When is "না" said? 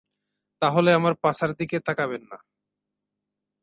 2.31-2.37